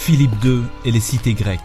Philippe 0.00 0.42
II 0.42 0.62
et 0.86 0.92
les 0.92 0.98
cités 0.98 1.34
grecques. 1.34 1.60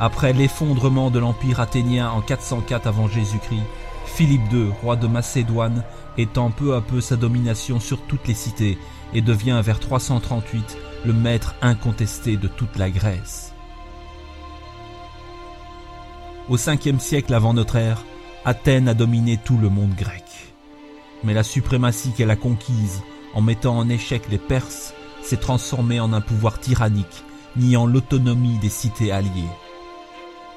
Après 0.00 0.32
l'effondrement 0.32 1.10
de 1.10 1.18
l'empire 1.18 1.60
athénien 1.60 2.10
en 2.10 2.22
404 2.22 2.86
avant 2.86 3.08
Jésus-Christ, 3.08 3.62
Philippe 4.06 4.50
II, 4.50 4.70
roi 4.80 4.96
de 4.96 5.06
Macédoine, 5.06 5.84
étend 6.16 6.50
peu 6.50 6.74
à 6.74 6.80
peu 6.80 7.02
sa 7.02 7.16
domination 7.16 7.78
sur 7.78 8.00
toutes 8.00 8.26
les 8.26 8.34
cités 8.34 8.78
et 9.12 9.20
devient 9.20 9.60
vers 9.62 9.80
338 9.80 10.78
le 11.04 11.12
maître 11.12 11.54
incontesté 11.60 12.38
de 12.38 12.48
toute 12.48 12.78
la 12.78 12.88
Grèce. 12.88 13.52
Au 16.48 16.56
5e 16.56 17.00
siècle 17.00 17.34
avant 17.34 17.52
notre 17.52 17.76
ère, 17.76 18.02
Athènes 18.46 18.88
a 18.88 18.94
dominé 18.94 19.36
tout 19.36 19.58
le 19.58 19.68
monde 19.68 19.94
grec. 19.94 20.24
Mais 21.22 21.34
la 21.34 21.42
suprématie 21.42 22.12
qu'elle 22.16 22.30
a 22.30 22.36
conquise 22.36 23.02
en 23.34 23.42
mettant 23.42 23.76
en 23.76 23.90
échec 23.90 24.22
les 24.30 24.38
Perses 24.38 24.94
s'est 25.22 25.36
transformée 25.36 26.00
en 26.00 26.12
un 26.12 26.20
pouvoir 26.20 26.58
tyrannique, 26.58 27.24
niant 27.56 27.86
l'autonomie 27.86 28.58
des 28.58 28.68
cités 28.68 29.12
alliées. 29.12 29.50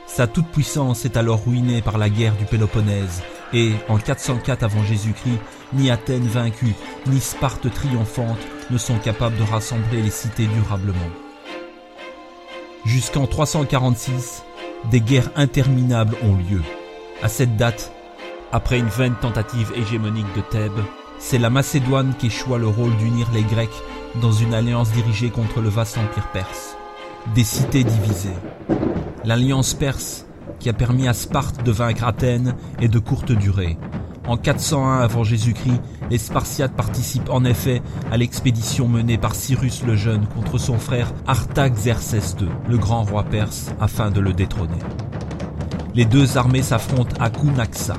Sa 0.07 0.27
toute-puissance 0.27 1.05
est 1.05 1.17
alors 1.17 1.43
ruinée 1.45 1.81
par 1.81 1.97
la 1.97 2.09
guerre 2.09 2.35
du 2.35 2.45
Péloponnèse, 2.45 3.23
et 3.53 3.73
en 3.87 3.97
404 3.97 4.63
avant 4.63 4.83
Jésus-Christ, 4.83 5.39
ni 5.73 5.89
Athènes 5.91 6.27
vaincue, 6.27 6.75
ni 7.07 7.19
Sparte 7.19 7.71
triomphante 7.71 8.39
ne 8.69 8.77
sont 8.77 8.97
capables 8.97 9.37
de 9.37 9.43
rassembler 9.43 10.01
les 10.01 10.11
cités 10.11 10.47
durablement. 10.47 10.99
Jusqu'en 12.85 13.27
346, 13.27 14.43
des 14.91 15.01
guerres 15.01 15.31
interminables 15.35 16.17
ont 16.23 16.35
lieu. 16.35 16.61
À 17.21 17.29
cette 17.29 17.55
date, 17.55 17.91
après 18.51 18.79
une 18.79 18.87
vaine 18.87 19.15
tentative 19.15 19.71
hégémonique 19.75 20.33
de 20.35 20.41
Thèbes, 20.41 20.83
c'est 21.25 21.37
la 21.37 21.49
Macédoine 21.49 22.13
qui 22.19 22.29
choisit 22.29 22.59
le 22.59 22.67
rôle 22.67 22.95
d'unir 22.97 23.29
les 23.33 23.43
Grecs 23.43 23.81
dans 24.21 24.33
une 24.33 24.53
alliance 24.53 24.91
dirigée 24.91 25.29
contre 25.29 25.61
le 25.61 25.69
vaste 25.69 25.97
empire 25.97 26.27
perse. 26.33 26.75
Des 27.33 27.45
cités 27.45 27.85
divisées. 27.85 28.35
L'alliance 29.23 29.73
perse, 29.73 30.25
qui 30.59 30.69
a 30.69 30.73
permis 30.73 31.07
à 31.07 31.13
Sparte 31.13 31.63
de 31.63 31.71
vaincre 31.71 32.03
Athènes, 32.03 32.55
est 32.81 32.89
de 32.89 32.99
courte 32.99 33.31
durée. 33.31 33.77
En 34.27 34.35
401 34.35 34.99
avant 34.99 35.23
Jésus-Christ, 35.23 35.81
les 36.11 36.17
Spartiates 36.17 36.75
participent 36.75 37.29
en 37.29 37.45
effet 37.45 37.81
à 38.11 38.17
l'expédition 38.17 38.89
menée 38.89 39.17
par 39.17 39.33
Cyrus 39.33 39.83
le 39.83 39.95
Jeune 39.95 40.27
contre 40.27 40.57
son 40.57 40.77
frère 40.77 41.13
Artaxerxès 41.25 42.35
II, 42.39 42.49
le 42.67 42.77
grand 42.77 43.03
roi 43.03 43.23
perse, 43.23 43.71
afin 43.79 44.11
de 44.11 44.19
le 44.19 44.33
détrôner. 44.33 44.79
Les 45.95 46.05
deux 46.05 46.37
armées 46.37 46.63
s'affrontent 46.63 47.15
à 47.21 47.29
Cunaxa. 47.29 47.95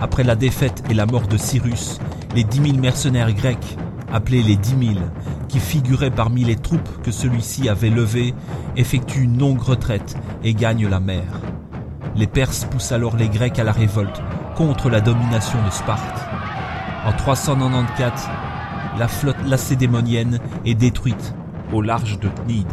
Après 0.00 0.24
la 0.24 0.36
défaite 0.36 0.82
et 0.90 0.94
la 0.94 1.06
mort 1.06 1.28
de 1.28 1.36
Cyrus, 1.36 1.98
les 2.34 2.42
dix 2.44 2.60
mille 2.60 2.80
mercenaires 2.80 3.32
grecs, 3.32 3.76
appelés 4.12 4.42
les 4.42 4.56
dix 4.56 4.74
mille, 4.74 5.02
qui 5.48 5.60
figuraient 5.60 6.10
parmi 6.10 6.42
les 6.42 6.56
troupes 6.56 7.02
que 7.02 7.12
celui-ci 7.12 7.68
avait 7.68 7.90
levées, 7.90 8.34
effectuent 8.76 9.22
une 9.22 9.38
longue 9.38 9.60
retraite 9.60 10.16
et 10.42 10.52
gagnent 10.52 10.88
la 10.88 10.98
mer. 10.98 11.22
Les 12.16 12.26
Perses 12.26 12.64
poussent 12.64 12.92
alors 12.92 13.16
les 13.16 13.28
Grecs 13.28 13.58
à 13.58 13.64
la 13.64 13.72
révolte 13.72 14.20
contre 14.56 14.90
la 14.90 15.00
domination 15.00 15.58
de 15.64 15.70
Sparte. 15.70 16.26
En 17.06 17.12
394, 17.12 18.28
la 18.98 19.08
flotte 19.08 19.46
lacédémonienne 19.46 20.40
est 20.64 20.74
détruite 20.74 21.34
au 21.72 21.82
large 21.82 22.18
de 22.18 22.28
Cnide, 22.28 22.66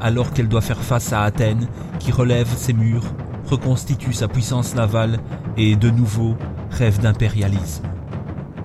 alors 0.00 0.32
qu'elle 0.32 0.48
doit 0.48 0.60
faire 0.60 0.80
face 0.80 1.12
à 1.12 1.22
Athènes 1.22 1.68
qui 1.98 2.12
relève 2.12 2.48
ses 2.56 2.72
murs, 2.72 3.04
reconstitue 3.46 4.12
sa 4.12 4.28
puissance 4.28 4.74
navale 4.74 5.18
et 5.56 5.74
de 5.74 5.90
nouveau 5.90 6.36
rêve 6.70 7.00
d'impérialisme. 7.00 7.84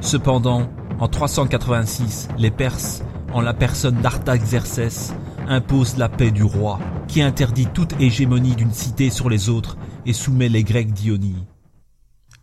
Cependant, 0.04 0.70
en 1.00 1.08
386, 1.08 2.28
les 2.38 2.52
Perses, 2.52 3.04
en 3.32 3.40
la 3.40 3.54
personne 3.54 4.02
d'Artaxerxès, 4.02 5.14
imposent 5.48 5.98
la 5.98 6.10
paix 6.10 6.30
du 6.30 6.44
roi, 6.44 6.80
qui 7.08 7.22
interdit 7.22 7.68
toute 7.74 8.00
hégémonie 8.02 8.56
d'une 8.56 8.74
cité 8.74 9.10
sur 9.10 9.30
les 9.30 9.48
autres 9.48 9.78
et 10.06 10.12
soumet 10.12 10.50
les 10.50 10.64
Grecs 10.64 10.92
d'Ionie. 10.92 11.46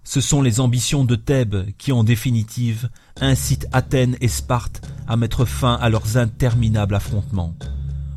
Ce 0.04 0.22
sont 0.22 0.40
les 0.40 0.58
ambitions 0.58 1.04
de 1.04 1.14
Thèbes 1.14 1.66
qui, 1.76 1.92
en 1.92 2.02
définitive, 2.02 2.88
incitent 3.20 3.68
Athènes 3.72 4.16
et 4.22 4.28
Sparte 4.28 4.80
à 5.06 5.18
mettre 5.18 5.44
fin 5.44 5.74
à 5.74 5.90
leurs 5.90 6.16
interminables 6.16 6.94
affrontements. 6.94 7.54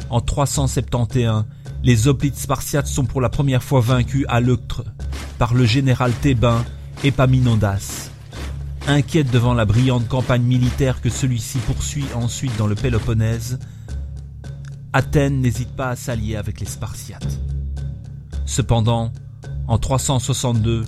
En 0.10 0.22
371, 0.22 1.44
les 1.84 2.08
hoplites 2.08 2.38
spartiates 2.38 2.88
sont 2.88 3.06
pour 3.06 3.20
la 3.20 3.30
première 3.30 3.62
fois 3.62 3.82
vaincus 3.82 4.26
à 4.30 4.40
Leuctre 4.40 4.86
par 5.38 5.54
le 5.54 5.66
général 5.66 6.14
thébain 6.14 6.64
Épaminondas. 7.04 8.13
Inquiète 8.88 9.32
devant 9.32 9.54
la 9.54 9.64
brillante 9.64 10.10
campagne 10.10 10.44
militaire 10.44 11.00
que 11.00 11.10
celui-ci 11.10 11.58
poursuit 11.60 12.06
ensuite 12.16 12.56
dans 12.58 12.68
le 12.68 12.76
Péloponnèse, 12.76 13.58
Athènes 14.92 15.40
n'hésite 15.40 15.74
pas 15.76 15.90
à 15.90 15.96
s'allier 15.96 16.36
avec 16.36 16.60
les 16.60 16.66
Spartiates. 16.66 17.40
Cependant, 18.46 19.14
en 19.68 19.78
362, 19.78 20.86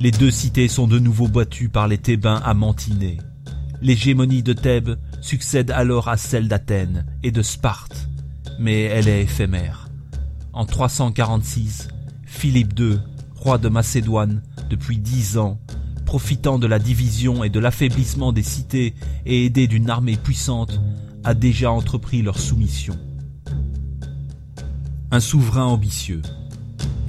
les 0.00 0.10
deux 0.10 0.32
cités 0.32 0.66
sont 0.66 0.88
de 0.88 0.98
nouveau 0.98 1.28
battues 1.28 1.68
par 1.68 1.86
les 1.86 1.98
Thébains 1.98 2.42
à 2.44 2.52
Mantinée. 2.52 3.18
L'hégémonie 3.80 4.42
de 4.42 4.52
Thèbes 4.52 4.98
succède 5.20 5.70
alors 5.70 6.08
à 6.08 6.16
celle 6.16 6.48
d'Athènes 6.48 7.06
et 7.22 7.30
de 7.30 7.42
Sparte, 7.42 8.08
mais 8.58 8.82
elle 8.82 9.06
est 9.06 9.22
éphémère. 9.22 9.88
En 10.52 10.66
346, 10.66 11.88
Philippe 12.26 12.78
II, 12.78 12.98
roi 13.36 13.56
de 13.58 13.68
Macédoine 13.68 14.42
depuis 14.68 14.98
dix 14.98 15.38
ans, 15.38 15.60
profitant 16.10 16.58
de 16.58 16.66
la 16.66 16.80
division 16.80 17.44
et 17.44 17.50
de 17.50 17.60
l'affaiblissement 17.60 18.32
des 18.32 18.42
cités 18.42 18.94
et 19.26 19.46
aidé 19.46 19.68
d'une 19.68 19.88
armée 19.88 20.16
puissante, 20.16 20.80
a 21.22 21.34
déjà 21.34 21.70
entrepris 21.70 22.20
leur 22.20 22.36
soumission. 22.36 22.98
Un 25.12 25.20
souverain 25.20 25.66
ambitieux. 25.66 26.22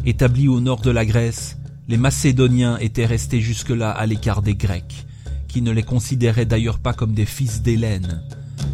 Établi 0.06 0.48
au 0.48 0.62
nord 0.62 0.82
de 0.82 0.92
la 0.92 1.04
Grèce, 1.04 1.58
les 1.88 1.98
Macédoniens 1.98 2.78
étaient 2.78 3.08
restés 3.08 3.42
jusque-là 3.42 3.90
à 3.90 4.06
l'écart 4.06 4.44
des 4.44 4.54
Grecs, 4.54 5.08
qui 5.48 5.64
ne 5.64 5.72
les 5.72 5.82
considéraient 5.82 6.46
d'ailleurs 6.46 6.78
pas 6.78 6.94
comme 6.94 7.16
des 7.16 7.26
fils 7.26 7.64
d'Hélène. 7.64 8.22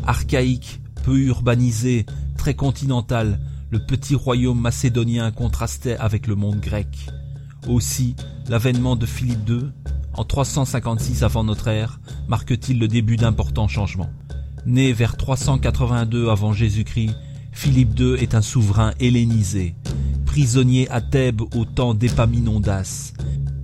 Archaïque, 0.05 0.81
peu 1.05 1.17
urbanisé, 1.17 2.05
très 2.35 2.53
continental, 2.53 3.39
le 3.69 3.79
petit 3.79 4.15
royaume 4.15 4.59
macédonien 4.59 5.31
contrastait 5.31 5.95
avec 5.95 6.27
le 6.27 6.35
monde 6.35 6.59
grec. 6.59 7.07
Aussi, 7.67 8.15
l'avènement 8.47 8.95
de 8.95 9.05
Philippe 9.05 9.49
II, 9.49 9.71
en 10.13 10.23
356 10.23 11.23
avant 11.23 11.43
notre 11.43 11.67
ère, 11.67 11.99
marque-t-il 12.29 12.79
le 12.79 12.87
début 12.87 13.17
d'importants 13.17 13.67
changements. 13.67 14.09
Né 14.65 14.93
vers 14.93 15.17
382 15.17 16.29
avant 16.29 16.53
Jésus-Christ, 16.53 17.15
Philippe 17.51 17.99
II 17.99 18.13
est 18.13 18.35
un 18.35 18.41
souverain 18.41 18.93
hellénisé, 19.01 19.75
prisonnier 20.25 20.89
à 20.89 21.01
Thèbes 21.01 21.41
au 21.55 21.65
temps 21.65 21.93
d'Épaminondas. 21.93 23.11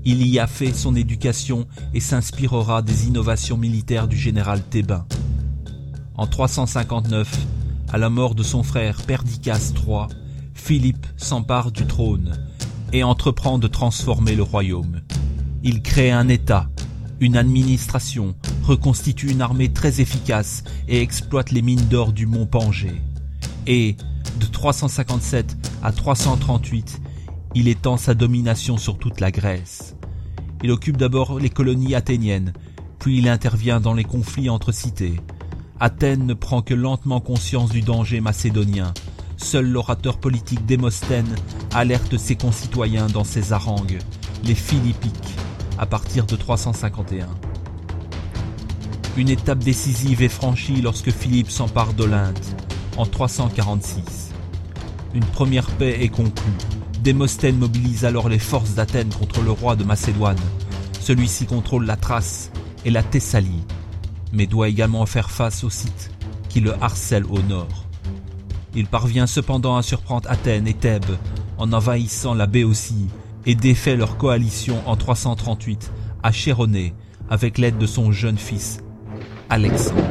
Il 0.03 0.27
y 0.27 0.37
a 0.37 0.47
fait 0.47 0.73
son 0.73 0.95
éducation 0.95 1.65
et 1.93 2.01
s'inspirera 2.01 2.81
des 2.81 3.07
innovations 3.07 3.57
militaires 3.57 4.09
du 4.09 4.17
général 4.17 4.61
thébain. 4.63 5.05
En 6.15 6.27
359, 6.27 7.39
à 7.91 7.97
la 7.97 8.09
mort 8.09 8.35
de 8.35 8.43
son 8.43 8.63
frère 8.63 9.01
Perdiccas 9.03 9.71
III, 9.75 10.07
Philippe 10.53 11.07
s'empare 11.15 11.71
du 11.71 11.85
trône 11.85 12.37
et 12.93 13.03
entreprend 13.03 13.57
de 13.57 13.67
transformer 13.67 14.35
le 14.35 14.43
royaume. 14.43 15.01
Il 15.63 15.81
crée 15.81 16.11
un 16.11 16.29
État, 16.29 16.69
une 17.19 17.35
administration, 17.35 18.35
reconstitue 18.63 19.31
une 19.31 19.41
armée 19.41 19.73
très 19.73 19.99
efficace 19.99 20.63
et 20.87 21.01
exploite 21.01 21.51
les 21.51 21.61
mines 21.61 21.87
d'or 21.89 22.13
du 22.13 22.25
mont 22.25 22.45
Pangée. 22.45 23.01
Et, 23.67 23.97
de 24.39 24.45
357 24.45 25.57
à 25.83 25.91
338, 25.91 27.01
il 27.55 27.67
étend 27.67 27.97
sa 27.97 28.13
domination 28.13 28.77
sur 28.77 28.97
toute 28.97 29.19
la 29.19 29.31
Grèce. 29.31 29.95
Il 30.63 30.71
occupe 30.71 30.97
d'abord 30.97 31.39
les 31.39 31.49
colonies 31.49 31.95
athéniennes, 31.95 32.53
puis 32.99 33.17
il 33.17 33.27
intervient 33.27 33.79
dans 33.79 33.93
les 33.93 34.05
conflits 34.05 34.49
entre 34.49 34.71
cités. 34.71 35.19
Athènes 35.79 36.25
ne 36.25 36.33
prend 36.33 36.61
que 36.61 36.73
lentement 36.73 37.19
conscience 37.19 37.69
du 37.69 37.81
danger 37.81 38.21
macédonien. 38.21 38.93
Seul 39.43 39.67
l'orateur 39.67 40.17
politique 40.17 40.65
Démosthène 40.65 41.35
alerte 41.73 42.17
ses 42.17 42.37
concitoyens 42.37 43.07
dans 43.07 43.25
ses 43.25 43.51
harangues, 43.51 43.99
les 44.45 44.55
Philippiques, 44.55 45.35
à 45.77 45.85
partir 45.85 46.25
de 46.25 46.37
351. 46.37 47.27
Une 49.17 49.27
étape 49.27 49.59
décisive 49.59 50.23
est 50.23 50.29
franchie 50.29 50.81
lorsque 50.81 51.11
Philippe 51.11 51.51
s'empare 51.51 51.93
d'Olympe, 51.93 52.39
en 52.95 53.05
346. 53.05 54.31
Une 55.13 55.25
première 55.25 55.67
paix 55.67 56.01
est 56.01 56.09
conclue. 56.09 56.53
Démosthène 57.01 57.57
mobilise 57.57 58.05
alors 58.05 58.29
les 58.29 58.39
forces 58.39 58.75
d'Athènes 58.75 59.13
contre 59.13 59.41
le 59.41 59.51
roi 59.51 59.75
de 59.75 59.83
Macédoine. 59.83 60.39
Celui-ci 61.01 61.45
contrôle 61.45 61.85
la 61.85 61.97
Thrace 61.97 62.49
et 62.85 62.91
la 62.91 63.03
Thessalie, 63.03 63.65
mais 64.31 64.47
doit 64.47 64.69
également 64.69 65.05
faire 65.05 65.29
face 65.29 65.65
aux 65.65 65.69
Scythes 65.69 66.11
qui 66.47 66.61
le 66.61 66.73
harcèlent 66.81 67.27
au 67.29 67.41
nord. 67.41 67.83
Il 68.75 68.87
parvient 68.87 69.27
cependant 69.27 69.77
à 69.77 69.83
surprendre 69.83 70.29
Athènes 70.29 70.67
et 70.67 70.73
Thèbes 70.73 71.17
en 71.57 71.71
envahissant 71.73 72.33
la 72.33 72.47
Béotie 72.47 73.07
et 73.45 73.53
défait 73.53 73.95
leur 73.95 74.17
coalition 74.17 74.81
en 74.87 74.95
338 74.95 75.91
à 76.23 76.31
Chéronée 76.31 76.93
avec 77.29 77.57
l'aide 77.57 77.77
de 77.77 77.85
son 77.85 78.11
jeune 78.11 78.37
fils, 78.37 78.79
Alexandre. 79.49 80.01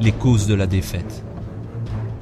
Les 0.00 0.12
causes 0.12 0.46
de 0.46 0.54
la 0.54 0.66
défaite. 0.66 1.24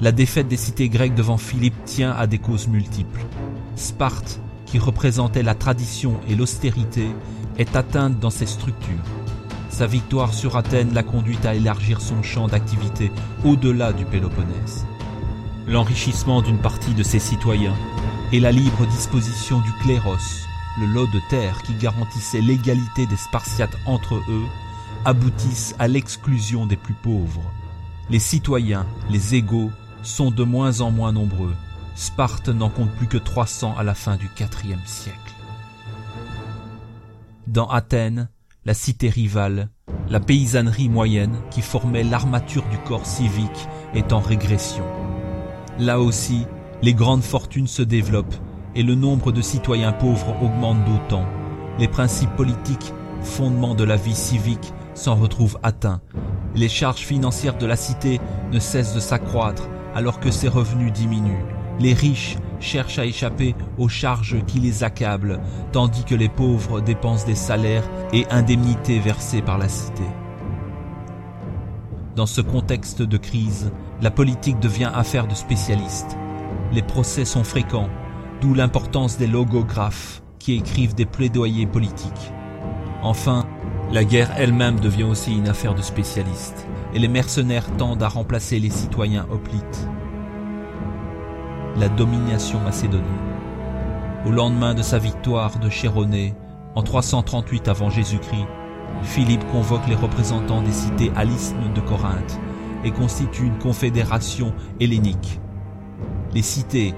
La 0.01 0.11
défaite 0.11 0.49
des 0.49 0.57
cités 0.57 0.89
grecques 0.89 1.15
devant 1.15 1.37
Philippe 1.37 1.85
tient 1.85 2.11
à 2.11 2.27
des 2.27 2.39
causes 2.39 2.67
multiples. 2.67 3.21
Sparte, 3.75 4.41
qui 4.65 4.79
représentait 4.79 5.43
la 5.43 5.55
tradition 5.55 6.19
et 6.27 6.35
l'austérité, 6.35 7.07
est 7.57 7.75
atteinte 7.75 8.19
dans 8.19 8.29
ses 8.29 8.45
structures. 8.45 9.18
Sa 9.79 9.87
victoire 9.87 10.33
sur 10.33 10.57
Athènes 10.57 10.93
l'a 10.93 11.03
conduite 11.03 11.45
à 11.45 11.55
élargir 11.55 12.01
son 12.01 12.21
champ 12.21 12.49
d'activité 12.49 13.13
au-delà 13.45 13.93
du 13.93 14.03
Péloponnèse. 14.03 14.85
L'enrichissement 15.67 16.41
d'une 16.41 16.57
partie 16.57 16.93
de 16.93 17.01
ses 17.01 17.19
citoyens 17.19 17.77
et 18.33 18.41
la 18.41 18.51
libre 18.51 18.85
disposition 18.87 19.61
du 19.61 19.71
cléros, 19.81 20.17
le 20.81 20.85
lot 20.85 21.07
de 21.07 21.21
terre 21.29 21.63
qui 21.63 21.75
garantissait 21.75 22.41
l'égalité 22.41 23.05
des 23.05 23.15
Spartiates 23.15 23.77
entre 23.85 24.15
eux, 24.15 24.45
aboutissent 25.05 25.75
à 25.79 25.87
l'exclusion 25.87 26.65
des 26.65 26.75
plus 26.75 26.93
pauvres. 26.93 27.49
Les 28.09 28.19
citoyens, 28.19 28.85
les 29.09 29.35
égaux, 29.35 29.71
sont 30.03 30.29
de 30.29 30.43
moins 30.43 30.81
en 30.81 30.91
moins 30.91 31.13
nombreux. 31.13 31.55
Sparte 31.95 32.49
n'en 32.49 32.69
compte 32.69 32.91
plus 32.95 33.07
que 33.07 33.17
300 33.17 33.75
à 33.77 33.83
la 33.83 33.95
fin 33.95 34.17
du 34.17 34.29
IVe 34.37 34.85
siècle. 34.85 35.33
Dans 37.47 37.69
Athènes, 37.69 38.27
la 38.69 38.75
cité 38.75 39.09
rivale, 39.09 39.69
la 40.11 40.19
paysannerie 40.19 40.89
moyenne 40.89 41.41
qui 41.49 41.63
formait 41.63 42.03
l'armature 42.03 42.63
du 42.69 42.77
corps 42.77 43.07
civique 43.07 43.67
est 43.95 44.13
en 44.13 44.19
régression. 44.19 44.83
Là 45.79 45.99
aussi, 45.99 46.45
les 46.83 46.93
grandes 46.93 47.23
fortunes 47.23 47.65
se 47.65 47.81
développent 47.81 48.35
et 48.75 48.83
le 48.83 48.93
nombre 48.93 49.31
de 49.31 49.41
citoyens 49.41 49.91
pauvres 49.91 50.35
augmente 50.43 50.85
d'autant. 50.85 51.25
Les 51.79 51.87
principes 51.87 52.35
politiques, 52.35 52.93
fondements 53.23 53.73
de 53.73 53.85
la 53.85 53.95
vie 53.95 54.13
civique, 54.13 54.71
s'en 54.93 55.15
retrouvent 55.15 55.57
atteints. 55.63 56.01
Les 56.53 56.69
charges 56.69 57.01
financières 57.01 57.57
de 57.57 57.65
la 57.65 57.75
cité 57.75 58.21
ne 58.51 58.59
cessent 58.59 58.93
de 58.93 58.99
s'accroître 58.99 59.67
alors 59.95 60.19
que 60.19 60.29
ses 60.29 60.47
revenus 60.47 60.93
diminuent. 60.93 61.58
Les 61.79 61.93
riches 61.93 62.37
cherchent 62.59 62.99
à 62.99 63.05
échapper 63.05 63.55
aux 63.77 63.87
charges 63.87 64.43
qui 64.45 64.59
les 64.59 64.83
accablent, 64.83 65.39
tandis 65.71 66.03
que 66.03 66.15
les 66.15 66.27
pauvres 66.27 66.81
dépensent 66.81 67.25
des 67.25 67.35
salaires 67.35 67.89
et 68.11 68.25
indemnités 68.29 68.99
versées 68.99 69.41
par 69.41 69.57
la 69.57 69.69
cité. 69.69 70.03
Dans 72.17 72.25
ce 72.25 72.41
contexte 72.41 73.01
de 73.01 73.17
crise, 73.17 73.71
la 74.01 74.11
politique 74.11 74.59
devient 74.59 74.91
affaire 74.93 75.25
de 75.25 75.35
spécialistes. 75.35 76.17
Les 76.73 76.81
procès 76.81 77.23
sont 77.23 77.45
fréquents, 77.45 77.89
d'où 78.41 78.53
l'importance 78.53 79.17
des 79.17 79.27
logographes 79.27 80.21
qui 80.37 80.55
écrivent 80.55 80.95
des 80.95 81.05
plaidoyers 81.05 81.65
politiques. 81.65 82.33
Enfin, 83.03 83.45
la 83.93 84.03
guerre 84.03 84.33
elle-même 84.37 84.81
devient 84.81 85.03
aussi 85.03 85.37
une 85.37 85.47
affaire 85.47 85.75
de 85.75 85.81
spécialistes, 85.81 86.67
et 86.93 86.99
les 86.99 87.07
mercenaires 87.07 87.71
tendent 87.77 88.03
à 88.03 88.09
remplacer 88.09 88.59
les 88.59 88.69
citoyens 88.69 89.25
hoplites 89.31 89.87
la 91.79 91.87
domination 91.87 92.59
macédonienne. 92.59 93.05
Au 94.25 94.31
lendemain 94.31 94.73
de 94.73 94.81
sa 94.81 94.99
victoire 94.99 95.59
de 95.59 95.69
Chéronée, 95.69 96.35
en 96.75 96.83
338 96.83 97.69
avant 97.69 97.89
Jésus-Christ, 97.89 98.47
Philippe 99.01 99.47
convoque 99.51 99.87
les 99.87 99.95
représentants 99.95 100.61
des 100.61 100.73
cités 100.73 101.11
à 101.15 101.23
l'isthme 101.23 101.71
de 101.73 101.79
Corinthe 101.79 102.39
et 102.83 102.91
constitue 102.91 103.45
une 103.45 103.57
confédération 103.57 104.53
hellénique. 104.81 105.39
Les 106.33 106.41
cités, 106.41 106.93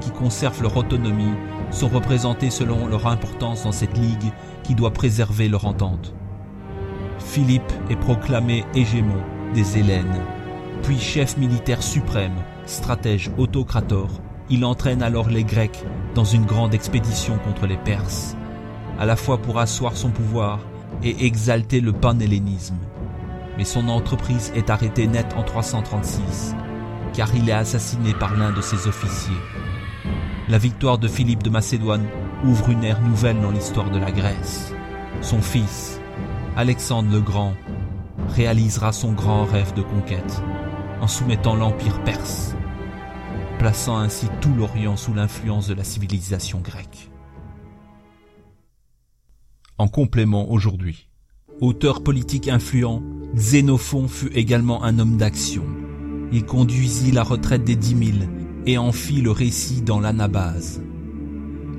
qui 0.00 0.10
conservent 0.10 0.62
leur 0.62 0.76
autonomie, 0.76 1.34
sont 1.70 1.88
représentées 1.88 2.50
selon 2.50 2.88
leur 2.88 3.06
importance 3.06 3.62
dans 3.62 3.72
cette 3.72 3.96
ligue 3.96 4.32
qui 4.64 4.74
doit 4.74 4.92
préserver 4.92 5.48
leur 5.48 5.64
entente. 5.64 6.12
Philippe 7.18 7.72
est 7.88 7.96
proclamé 7.96 8.64
hégémon 8.74 9.22
des 9.54 9.78
Hélènes, 9.78 10.20
puis 10.84 10.98
chef 10.98 11.38
militaire 11.38 11.82
suprême 11.82 12.36
stratège 12.66 13.30
autocrator, 13.38 14.08
il 14.50 14.66
entraîne 14.66 15.02
alors 15.02 15.30
les 15.30 15.42
Grecs 15.42 15.82
dans 16.14 16.24
une 16.24 16.44
grande 16.44 16.74
expédition 16.74 17.38
contre 17.38 17.66
les 17.66 17.78
Perses, 17.78 18.36
à 18.98 19.06
la 19.06 19.16
fois 19.16 19.38
pour 19.38 19.58
asseoir 19.58 19.96
son 19.96 20.10
pouvoir 20.10 20.60
et 21.02 21.24
exalter 21.24 21.80
le 21.80 21.92
panhellénisme. 21.92 22.76
Mais 23.56 23.64
son 23.64 23.88
entreprise 23.88 24.52
est 24.54 24.68
arrêtée 24.68 25.06
net 25.06 25.34
en 25.38 25.42
336, 25.42 26.54
car 27.14 27.34
il 27.34 27.48
est 27.48 27.52
assassiné 27.52 28.12
par 28.12 28.36
l'un 28.36 28.52
de 28.52 28.60
ses 28.60 28.86
officiers. 28.86 29.32
La 30.50 30.58
victoire 30.58 30.98
de 30.98 31.08
Philippe 31.08 31.42
de 31.42 31.50
Macédoine 31.50 32.04
ouvre 32.44 32.68
une 32.68 32.84
ère 32.84 33.00
nouvelle 33.00 33.40
dans 33.40 33.52
l'histoire 33.52 33.90
de 33.90 33.98
la 33.98 34.12
Grèce. 34.12 34.74
Son 35.22 35.40
fils, 35.40 35.98
Alexandre 36.56 37.10
le 37.10 37.22
Grand, 37.22 37.54
réalisera 38.28 38.92
son 38.92 39.12
grand 39.12 39.44
rêve 39.44 39.72
de 39.74 39.82
conquête 39.82 40.42
en 41.04 41.06
soumettant 41.06 41.54
l'empire 41.54 42.02
perse, 42.02 42.54
plaçant 43.58 43.98
ainsi 43.98 44.26
tout 44.40 44.54
l'Orient 44.54 44.96
sous 44.96 45.12
l'influence 45.12 45.68
de 45.68 45.74
la 45.74 45.84
civilisation 45.84 46.60
grecque. 46.60 47.10
En 49.76 49.86
complément 49.86 50.50
aujourd'hui, 50.50 51.10
auteur 51.60 52.02
politique 52.02 52.48
influent, 52.48 53.02
Xénophon 53.34 54.08
fut 54.08 54.32
également 54.32 54.82
un 54.82 54.98
homme 54.98 55.18
d'action. 55.18 55.64
Il 56.32 56.46
conduisit 56.46 57.12
la 57.12 57.22
retraite 57.22 57.64
des 57.64 57.76
dix 57.76 57.94
mille 57.94 58.26
et 58.64 58.78
en 58.78 58.90
fit 58.90 59.20
le 59.20 59.30
récit 59.30 59.82
dans 59.82 60.00
l'Anabase. 60.00 60.80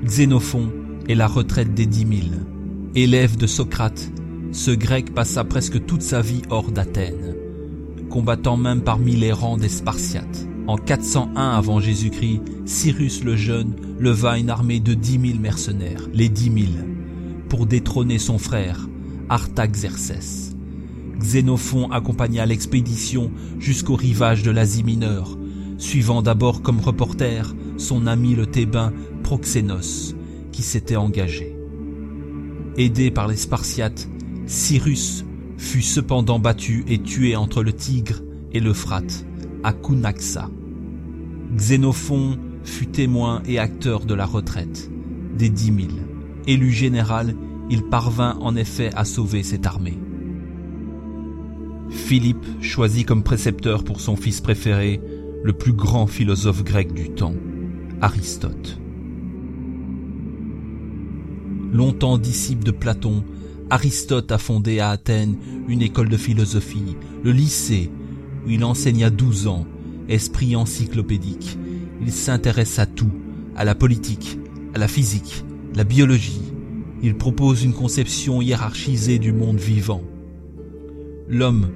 Xénophon 0.04 0.70
est 1.08 1.16
la 1.16 1.26
retraite 1.26 1.74
des 1.74 1.86
dix 1.86 2.06
mille. 2.06 2.46
Élève 2.94 3.36
de 3.36 3.48
Socrate, 3.48 4.08
ce 4.52 4.70
grec 4.70 5.12
passa 5.14 5.42
presque 5.42 5.84
toute 5.84 6.02
sa 6.02 6.20
vie 6.20 6.42
hors 6.48 6.70
d'Athènes 6.70 7.45
combattant 8.10 8.56
même 8.56 8.82
parmi 8.82 9.16
les 9.16 9.32
rangs 9.32 9.56
des 9.56 9.68
Spartiates. 9.68 10.46
En 10.66 10.76
401 10.76 11.50
avant 11.50 11.80
Jésus-Christ, 11.80 12.40
Cyrus 12.64 13.22
le 13.22 13.36
Jeune 13.36 13.74
leva 13.98 14.38
une 14.38 14.50
armée 14.50 14.80
de 14.80 14.94
dix 14.94 15.18
mille 15.18 15.40
mercenaires, 15.40 16.08
les 16.12 16.28
dix 16.28 16.50
mille, 16.50 16.84
pour 17.48 17.66
détrôner 17.66 18.18
son 18.18 18.38
frère, 18.38 18.88
Artaxerxès. 19.28 20.56
Xénophon 21.20 21.90
accompagna 21.90 22.46
l'expédition 22.46 23.30
jusqu'au 23.58 23.94
rivage 23.94 24.42
de 24.42 24.50
l'Asie 24.50 24.84
mineure, 24.84 25.38
suivant 25.78 26.22
d'abord 26.22 26.62
comme 26.62 26.80
reporter 26.80 27.54
son 27.76 28.06
ami 28.06 28.34
le 28.34 28.46
Thébain 28.46 28.92
Proxénos, 29.22 30.14
qui 30.52 30.62
s'était 30.62 30.96
engagé. 30.96 31.56
Aidé 32.76 33.10
par 33.10 33.28
les 33.28 33.36
Spartiates, 33.36 34.08
Cyrus 34.46 35.25
fut 35.56 35.82
cependant 35.82 36.38
battu 36.38 36.84
et 36.88 36.98
tué 36.98 37.36
entre 37.36 37.62
le 37.62 37.72
Tigre 37.72 38.22
et 38.52 38.60
l'Euphrate, 38.60 39.26
à 39.62 39.72
Cunaxa. 39.72 40.50
Xénophon 41.54 42.38
fut 42.64 42.86
témoin 42.86 43.42
et 43.46 43.58
acteur 43.58 44.04
de 44.04 44.14
la 44.14 44.26
retraite 44.26 44.90
des 45.36 45.48
dix 45.48 45.70
mille. 45.70 46.06
Élu 46.46 46.70
général, 46.70 47.34
il 47.70 47.82
parvint 47.84 48.36
en 48.40 48.56
effet 48.56 48.90
à 48.94 49.04
sauver 49.04 49.42
cette 49.42 49.66
armée. 49.66 49.98
Philippe 51.90 52.44
choisit 52.60 53.06
comme 53.06 53.22
précepteur 53.22 53.84
pour 53.84 54.00
son 54.00 54.16
fils 54.16 54.40
préféré 54.40 55.00
le 55.42 55.52
plus 55.52 55.72
grand 55.72 56.06
philosophe 56.06 56.64
grec 56.64 56.92
du 56.92 57.10
temps, 57.10 57.34
Aristote. 58.00 58.80
Longtemps 61.72 62.18
disciple 62.18 62.64
de 62.64 62.70
Platon, 62.70 63.24
Aristote 63.68 64.30
a 64.30 64.38
fondé 64.38 64.78
à 64.78 64.90
Athènes 64.90 65.36
une 65.66 65.82
école 65.82 66.08
de 66.08 66.16
philosophie, 66.16 66.96
le 67.24 67.32
lycée, 67.32 67.90
où 68.46 68.50
il 68.50 68.62
enseigna 68.64 69.10
douze 69.10 69.48
ans, 69.48 69.66
esprit 70.08 70.54
encyclopédique. 70.54 71.58
Il 72.00 72.12
s'intéresse 72.12 72.78
à 72.78 72.86
tout, 72.86 73.10
à 73.56 73.64
la 73.64 73.74
politique, 73.74 74.38
à 74.74 74.78
la 74.78 74.86
physique, 74.86 75.44
la 75.74 75.82
biologie. 75.82 76.42
Il 77.02 77.16
propose 77.16 77.64
une 77.64 77.72
conception 77.72 78.40
hiérarchisée 78.40 79.18
du 79.18 79.32
monde 79.32 79.58
vivant. 79.58 80.02
L'homme, 81.28 81.68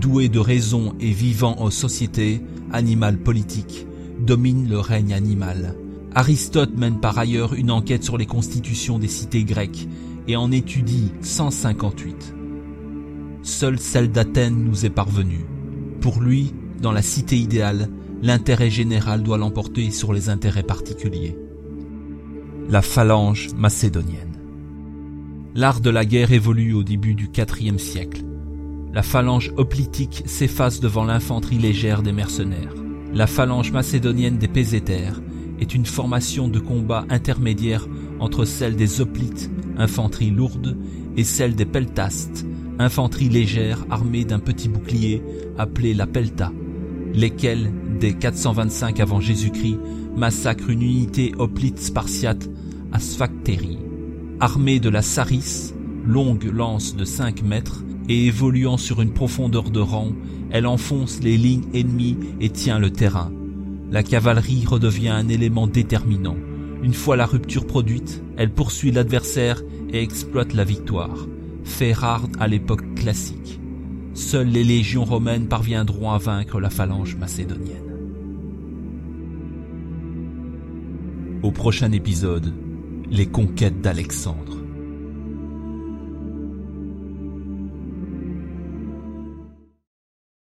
doué 0.00 0.30
de 0.30 0.38
raison 0.38 0.94
et 0.98 1.10
vivant 1.10 1.56
en 1.60 1.70
société, 1.70 2.40
animal 2.72 3.18
politique, 3.18 3.86
domine 4.18 4.66
le 4.68 4.78
règne 4.78 5.12
animal. 5.12 5.74
Aristote 6.16 6.76
mène 6.76 7.00
par 7.00 7.18
ailleurs 7.18 7.54
une 7.54 7.72
enquête 7.72 8.04
sur 8.04 8.16
les 8.16 8.26
constitutions 8.26 9.00
des 9.00 9.08
cités 9.08 9.42
grecques 9.42 9.88
et 10.28 10.36
en 10.36 10.52
étudie 10.52 11.10
158. 11.22 12.34
Seule 13.42 13.80
celle 13.80 14.12
d'Athènes 14.12 14.62
nous 14.62 14.86
est 14.86 14.90
parvenue. 14.90 15.44
Pour 16.00 16.20
lui, 16.20 16.54
dans 16.80 16.92
la 16.92 17.02
cité 17.02 17.36
idéale, 17.36 17.90
l'intérêt 18.22 18.70
général 18.70 19.24
doit 19.24 19.38
l'emporter 19.38 19.90
sur 19.90 20.12
les 20.12 20.28
intérêts 20.28 20.62
particuliers. 20.62 21.36
La 22.68 22.80
phalange 22.80 23.50
macédonienne. 23.56 24.38
L'art 25.56 25.80
de 25.80 25.90
la 25.90 26.04
guerre 26.04 26.32
évolue 26.32 26.74
au 26.74 26.84
début 26.84 27.14
du 27.14 27.28
IVe 27.60 27.78
siècle. 27.78 28.22
La 28.92 29.02
phalange 29.02 29.52
hoplitique 29.56 30.22
s'efface 30.26 30.78
devant 30.78 31.04
l'infanterie 31.04 31.58
légère 31.58 32.02
des 32.02 32.12
mercenaires. 32.12 32.74
La 33.12 33.26
phalange 33.26 33.72
macédonienne 33.72 34.38
des 34.38 34.48
pésétères 34.48 35.20
est 35.60 35.74
une 35.74 35.86
formation 35.86 36.48
de 36.48 36.58
combat 36.58 37.04
intermédiaire 37.08 37.86
entre 38.20 38.44
celle 38.44 38.76
des 38.76 39.00
hoplites, 39.00 39.50
infanterie 39.76 40.30
lourde, 40.30 40.76
et 41.16 41.24
celle 41.24 41.54
des 41.54 41.64
peltastes, 41.64 42.44
infanterie 42.78 43.28
légère 43.28 43.84
armée 43.90 44.24
d'un 44.24 44.40
petit 44.40 44.68
bouclier 44.68 45.22
appelé 45.58 45.94
la 45.94 46.06
pelta, 46.06 46.52
lesquels, 47.12 47.72
dès 48.00 48.14
425 48.14 48.98
avant 49.00 49.20
Jésus-Christ, 49.20 49.78
massacrent 50.16 50.70
une 50.70 50.82
unité 50.82 51.32
hoplite 51.38 51.78
spartiate 51.78 52.48
à 52.92 52.98
Sphactérie. 52.98 53.78
Armée 54.40 54.80
de 54.80 54.88
la 54.88 55.02
saris, 55.02 55.72
longue 56.04 56.44
lance 56.44 56.96
de 56.96 57.04
5 57.04 57.42
mètres, 57.42 57.84
et 58.08 58.26
évoluant 58.26 58.76
sur 58.76 59.00
une 59.00 59.12
profondeur 59.12 59.70
de 59.70 59.80
rang, 59.80 60.12
elle 60.50 60.66
enfonce 60.66 61.20
les 61.22 61.36
lignes 61.36 61.64
ennemies 61.72 62.18
et 62.40 62.50
tient 62.50 62.78
le 62.78 62.90
terrain. 62.90 63.32
La 63.94 64.02
cavalerie 64.02 64.66
redevient 64.66 65.10
un 65.10 65.28
élément 65.28 65.68
déterminant. 65.68 66.36
Une 66.82 66.94
fois 66.94 67.14
la 67.14 67.26
rupture 67.26 67.64
produite, 67.64 68.24
elle 68.36 68.50
poursuit 68.50 68.90
l'adversaire 68.90 69.62
et 69.88 70.02
exploite 70.02 70.52
la 70.52 70.64
victoire, 70.64 71.28
fait 71.62 71.92
rare 71.92 72.26
à 72.40 72.48
l'époque 72.48 72.96
classique. 72.96 73.60
Seules 74.12 74.48
les 74.48 74.64
légions 74.64 75.04
romaines 75.04 75.46
parviendront 75.46 76.10
à 76.10 76.18
vaincre 76.18 76.58
la 76.58 76.70
phalange 76.70 77.14
macédonienne. 77.14 77.94
Au 81.44 81.52
prochain 81.52 81.92
épisode, 81.92 82.52
les 83.12 83.26
conquêtes 83.26 83.80
d'Alexandre. 83.80 84.63